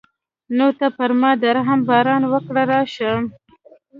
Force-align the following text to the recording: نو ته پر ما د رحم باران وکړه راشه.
نو 0.57 0.67
ته 0.79 0.87
پر 0.97 1.11
ما 1.21 1.31
د 1.41 1.43
رحم 1.57 1.79
باران 1.89 2.23
وکړه 2.31 2.63
راشه. 2.71 3.11